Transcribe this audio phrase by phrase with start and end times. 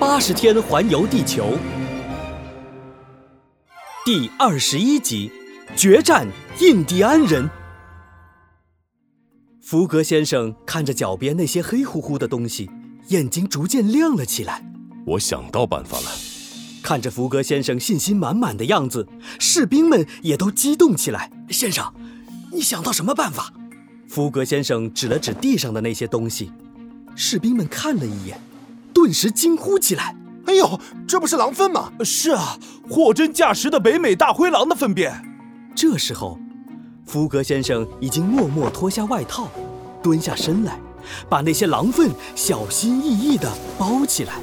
[0.00, 1.58] 八十天环游地球，
[4.02, 5.30] 第二十一集：
[5.76, 6.26] 决战
[6.58, 7.46] 印第安人。
[9.60, 12.70] 福格先生看着脚边那些黑乎乎的东西，
[13.08, 14.64] 眼睛逐渐亮了起来。
[15.04, 16.10] 我想到办法了。
[16.82, 19.06] 看着福格先生信心满满的样子，
[19.38, 21.30] 士兵们也都激动起来。
[21.50, 21.92] 先生，
[22.50, 23.52] 你想到什么办法？
[24.08, 26.50] 福格先生指了指地上的那些东西，
[27.14, 28.40] 士兵们看了一眼。
[28.92, 35.12] 顿时惊呼起来：“哎呦，这不是狼粪吗？”“是啊，货真价实的北美大灰狼的粪便。”
[35.74, 36.38] 这时候，
[37.06, 39.48] 福格先生已经默默脱下外套，
[40.02, 40.78] 蹲下身来，
[41.28, 44.34] 把那些狼粪小心翼翼地包起来。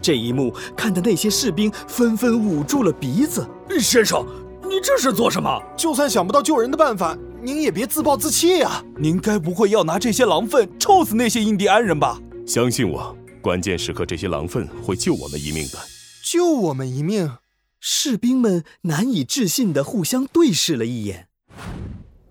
[0.00, 3.46] 这一幕看得那些士兵纷纷捂住了鼻子。
[3.78, 4.24] “先生，
[4.62, 5.60] 你这是做什么？
[5.76, 8.82] 就算想不到救人的办法，您也别自暴自弃呀！
[8.96, 13.14] 您该不会要拿这些狼粪臭死那些印第安人吧？”相信我。
[13.40, 15.78] 关键时刻，这些狼粪会救我们一命的。
[16.22, 17.38] 救我们一命！
[17.80, 21.28] 士兵们难以置信地互相对视了一眼。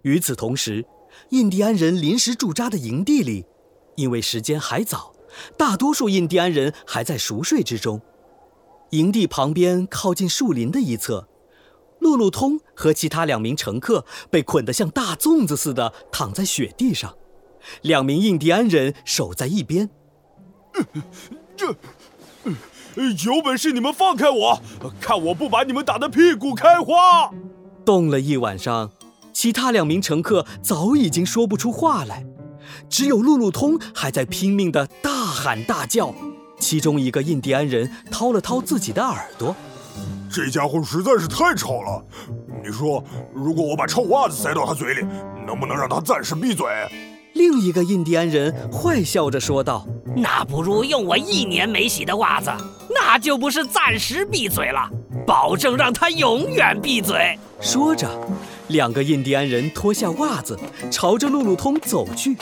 [0.03, 0.85] 与此同时，
[1.31, 3.45] 印第安人临时驻扎的营地里，
[3.95, 5.13] 因为时间还早，
[5.57, 7.99] 大多数印第安人还在熟睡之中。
[8.91, 11.27] 营地旁边靠近树林的一侧，
[11.99, 17.17] 路路通和其他两名乘客被捆得像大粽子似的躺在雪地上，
[17.81, 19.89] 两名印第安人守在一边。
[21.55, 21.67] 这，
[23.25, 24.61] 有本事你们放开我，
[24.99, 27.31] 看我不把你们打得屁股开花！
[27.85, 28.91] 冻了一晚上，
[29.33, 32.25] 其他两名乘客早已经说不出话来，
[32.89, 36.13] 只有路路通还在拼命的大喊大叫。
[36.59, 39.55] 其中一个印第安人掏了掏自己的耳朵，
[40.29, 42.05] 这家伙实在是太吵了。
[42.61, 45.07] 你说，如果我把臭袜子塞到他嘴里，
[45.47, 46.67] 能不能让他暂时闭嘴？
[47.39, 52.51] 另一个印第安人坏笑着说道：“那不如用我一年没洗的袜子，
[52.93, 54.89] 那就不是暂时闭嘴了，
[55.25, 58.09] 保证让他永远闭嘴。”说着，
[58.67, 60.59] 两个印第安人脱下袜子，
[60.91, 62.37] 朝着路路通走去。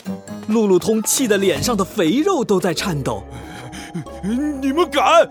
[0.48, 3.22] 路路通气得脸上的肥肉都在颤抖
[4.60, 5.30] ：“你们敢？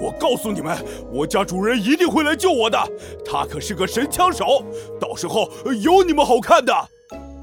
[0.00, 0.78] 我告诉你们，
[1.12, 2.78] 我家主人一定会来救我的，
[3.26, 4.64] 他可是个神枪手，
[5.00, 5.50] 到时候
[5.82, 6.72] 有你们好看的。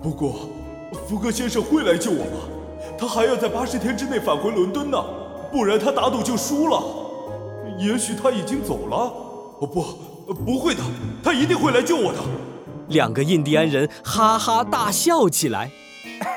[0.01, 0.49] 不过……”
[1.07, 2.49] 福格先生会来救我吗？
[2.97, 4.97] 他还要在八十天之内返回伦敦呢，
[5.51, 6.81] 不然他打赌就输了。
[7.77, 8.95] 也许他已经走了。
[9.59, 10.81] 哦不，不会的，
[11.23, 12.19] 他一定会来救我的。
[12.87, 15.69] 两个印第安人哈哈大笑起来。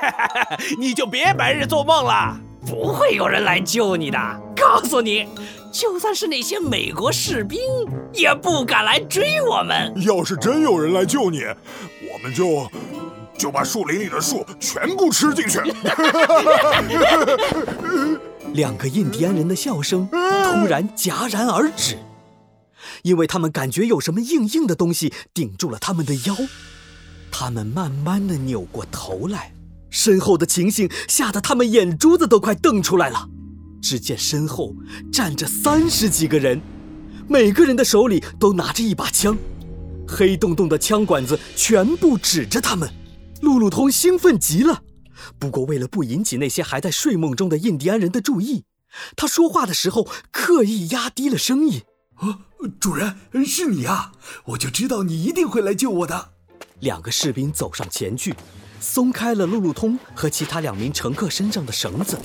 [0.77, 2.37] 你就别白日做梦了，
[2.67, 4.17] 不会有人来救你的。
[4.55, 5.25] 告诉你，
[5.71, 7.59] 就算是那些美国士兵，
[8.13, 9.93] 也不敢来追我们。
[10.05, 11.43] 要是真有人来救你，
[12.11, 12.69] 我们就。
[13.39, 15.59] 就把树林里的树全部吃进去。
[18.53, 21.97] 两个印第安人的笑声突然戛然而止，
[23.03, 26.35] 因为他们感觉有什么硬硬的东西顶住了他们的腰。
[27.31, 29.53] 他们慢慢的扭过头来，
[29.89, 33.29] 身后的情形吓得他们眼珠子都快瞪出来了。
[33.81, 34.75] 只见身后
[35.13, 36.59] 站着三十几个人，
[37.29, 39.37] 每个人的手里都拿着一把枪，
[40.05, 42.89] 黑洞洞的枪管子全部指着他们。
[43.41, 44.83] 路路通兴奋极了，
[45.37, 48.65] 不过为了不引起那些还在睡梦中的印第安人的注意，
[49.15, 51.83] 他说话的时候刻意压低了声音。
[52.15, 52.39] 啊，
[52.79, 54.11] 主人，是你啊！
[54.45, 56.31] 我就知道你一定会来救我的。
[56.81, 58.35] 两个士兵走上前去，
[58.81, 62.19] 松开了路路通和其他两名乘客身上的绳子。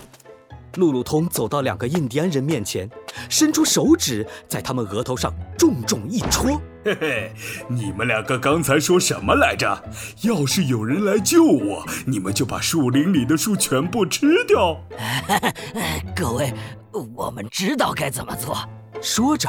[0.74, 2.90] 路路通走到两个印第安人面前，
[3.28, 6.60] 伸出手指在他们额头上重重一戳。
[6.84, 7.32] 嘿嘿，
[7.66, 9.82] 你们两个刚才说什么来着？
[10.20, 14.78] 要是有人来救我，你们就把树林里的树全部吃掉。
[16.14, 16.52] 各位，
[17.14, 18.58] 我们知道该怎么做。
[19.00, 19.48] 说着，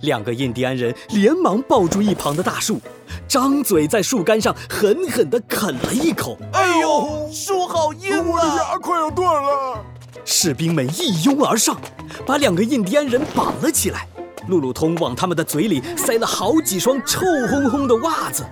[0.00, 2.80] 两个印第安人连忙抱住一旁的大树，
[3.28, 6.36] 张嘴在树干上狠狠地啃了一口。
[6.52, 8.22] 哎呦，树好硬啊！
[8.26, 9.83] 我的牙快要断了。
[10.24, 11.80] 士兵们一拥而上，
[12.26, 14.08] 把两个印第安人绑了起来。
[14.48, 18.44] 路路通往他们的嘴里塞了好几双臭烘烘的袜子，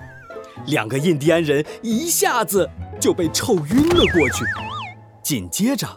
[0.65, 2.67] 两个印第安人一下子
[2.99, 4.43] 就被臭晕了过去。
[5.23, 5.87] 紧接着，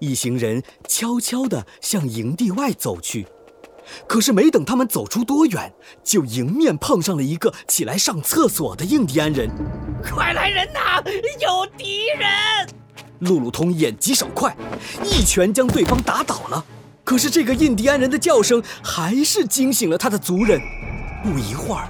[0.00, 3.26] 一行人悄悄地向营地外走去。
[4.06, 5.72] 可是没等他们走出多远，
[6.04, 9.48] 就迎面碰上了一个起来上厕所的印第安人。
[10.02, 11.00] 快来人呐，
[11.40, 12.57] 有敌人！
[13.20, 14.54] 路路通眼疾手快，
[15.04, 16.64] 一拳将对方打倒了。
[17.04, 20.60] 可是这个印第安人的叫声还是惊醒了他的族人。
[21.22, 21.88] 不一会儿，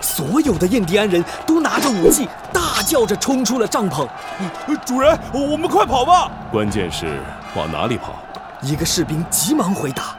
[0.00, 4.06] 所有的印第安人都拿着武器，大叫着冲出了帐篷。
[4.84, 6.30] 主人，我们快跑吧！
[6.50, 7.20] 关键是
[7.54, 8.22] 往哪里跑？
[8.62, 10.16] 一个士兵急忙回答：“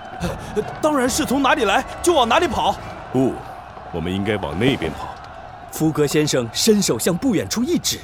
[0.81, 2.75] 当然是从哪里来就往哪里跑。
[3.11, 3.33] 不，
[3.91, 5.09] 我们应该往那边跑。
[5.71, 7.99] 福格先生伸手向不远处一指，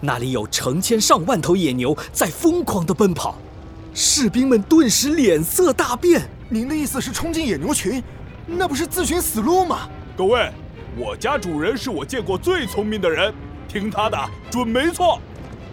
[0.00, 3.36] 那里有成千上万头野牛在疯狂地奔跑。
[3.94, 6.22] 士兵们顿时脸色大变。
[6.48, 8.02] 您的意思是冲进野牛群？
[8.46, 9.88] 那不是自寻死路吗？
[10.16, 10.50] 各位，
[10.96, 13.34] 我家主人是我见过最聪明的人，
[13.66, 14.18] 听他的
[14.50, 15.18] 准没错。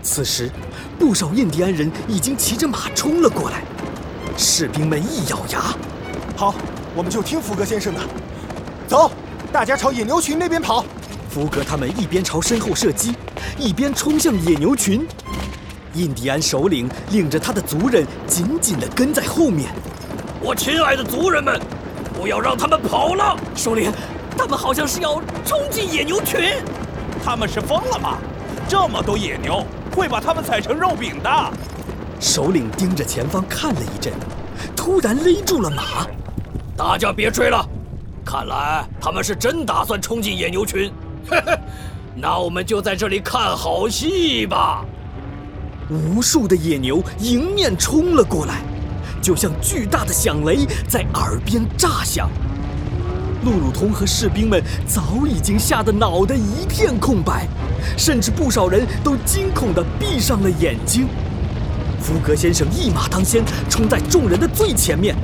[0.02, 0.50] 此时，
[0.98, 3.64] 不少印第安人已经骑着马冲了过来。
[4.38, 5.76] 士兵们一咬牙，
[6.36, 6.56] 好，
[6.96, 8.02] 我们就听福格先生的。
[8.88, 9.12] 走，
[9.52, 10.84] 大家朝野牛群那边跑。
[11.34, 13.16] 福格他们一边朝身后射击，
[13.58, 15.04] 一边冲向野牛群。
[15.96, 19.74] 印第安首领领着他的族人紧紧地跟在后面。
[20.40, 21.60] 我亲爱的族人们，
[22.14, 23.36] 不要让他们跑了！
[23.56, 23.92] 首领，
[24.38, 26.40] 他们好像是要冲进野牛群。
[27.26, 28.20] 他们是疯了吗？
[28.70, 29.66] 这么多野牛，
[29.96, 31.54] 会把他们踩成肉饼的。
[32.20, 34.14] 首领盯着前方看了一阵，
[34.76, 36.06] 突然勒住了马。
[36.78, 37.68] 大家别追了，
[38.24, 40.94] 看来他们是真打算冲进野牛群。
[41.30, 41.60] 嘿嘿，
[42.16, 44.86] 那我们就在这里看好戏吧。
[45.90, 48.62] 无数的野牛迎面冲了过来，
[49.22, 52.30] 就像巨大的响雷在耳边炸响。
[53.44, 57.46] 路路通和士兵们早已经吓得脑袋一片空白，
[57.98, 61.08] 甚至不少人都惊恐地闭上了眼睛。
[62.00, 65.16] 福格先生一马当先，冲在众人的最前面，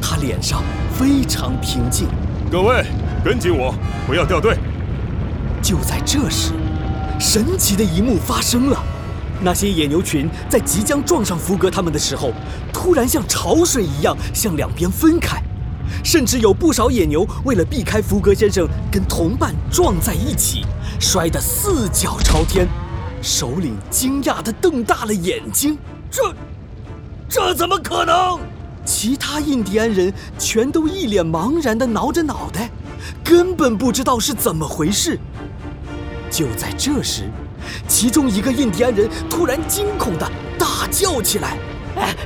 [0.00, 0.62] 他脸上
[0.92, 2.06] 非常平静。
[2.50, 2.84] 各位，
[3.24, 3.74] 跟紧我，
[4.06, 4.56] 不要掉队。
[5.74, 6.52] 就在这时，
[7.18, 8.80] 神奇的一幕发生了。
[9.42, 12.30] 那些野牛群在即将撞上福格他们的时候，
[12.72, 15.42] 突然像潮水一样向两边分开，
[16.04, 20.64] 甚至有不少野牛为了避开福格先生跟同伴撞在一起，
[21.00, 22.68] 摔得四脚朝天。
[23.20, 25.76] 首领惊讶地瞪大了眼睛
[26.08, 26.32] ：“这，
[27.28, 28.38] 这怎么可能？”
[28.86, 32.70] 其他印第安人全都一脸茫然地挠着脑袋，
[33.24, 35.18] 根本不知道是怎么回事。
[36.30, 37.30] 就在这时，
[37.86, 41.56] 其中一个印第安人突然惊恐地大叫起来：“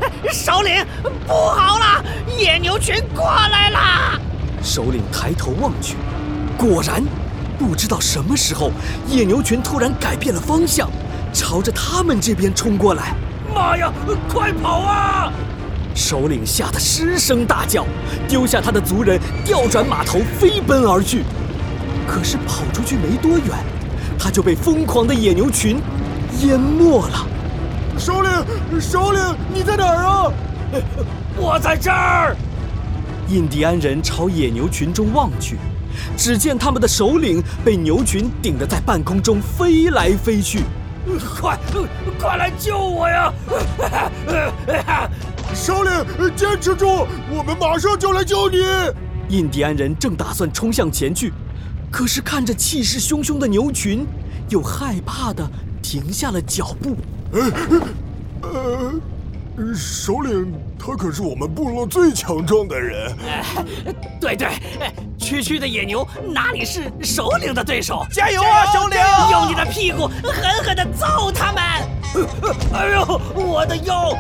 [0.33, 0.85] 首领，
[1.27, 2.05] 不好了！
[2.39, 4.19] 野牛群过来啦！”
[4.63, 5.97] 首领抬头望去，
[6.57, 7.03] 果然，
[7.59, 8.71] 不知道什么时候，
[9.09, 10.91] 野牛群突然改变了方向，
[11.33, 13.15] 朝着他们这边冲过来。
[13.55, 13.93] 妈呀，
[14.29, 15.33] 快跑啊！
[15.95, 17.85] 首领吓得失声大叫，
[18.29, 21.25] 丢下他的族人，调转马头飞奔而去。
[22.07, 23.49] 可是跑出去没多远，
[24.19, 25.81] 他就被疯狂的野牛群
[26.43, 27.27] 淹没了。
[27.99, 28.31] 首领，
[28.81, 29.21] 首领，
[29.55, 30.33] 你在哪儿啊？
[31.37, 32.37] 我在这儿。
[33.29, 35.57] 印第安人朝野牛群中望去，
[36.17, 40.61] 只见他们的首领被牛群顶得在半空中飞来飞去。
[41.41, 41.59] 快，
[42.21, 43.33] 快来救我呀！
[45.55, 45.93] 首领，
[46.37, 48.59] 坚持住，我们马上就来救你。
[49.29, 51.33] 印第安人正打算冲向前去，
[51.91, 54.07] 可是看着气势汹汹的牛群，
[54.49, 55.49] 又害怕的
[55.83, 56.97] 停下了脚步。
[58.43, 58.93] 呃，
[59.75, 63.13] 首领，他可是我们部落最强壮的人。
[64.21, 64.49] 对对，
[65.19, 68.07] 区区的野牛哪里是首领的对手？
[68.13, 68.99] 加油啊，首领！
[69.33, 71.63] 用你的屁股狠狠的揍他们！
[72.73, 74.17] 哎呦，我的腰！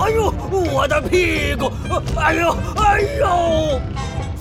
[0.00, 1.70] 哎呦，我的屁股！
[2.16, 3.80] 哎呦，哎呦！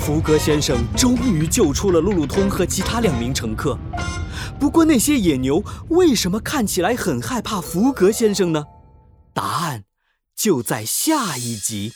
[0.02, 3.78] 福格先生终于救出了路路通和其他两名乘客。
[4.60, 8.66] 不过那些野牛为什么看起来很害怕福格先生呢？
[9.32, 9.84] 答案
[10.36, 11.94] 就在下一集。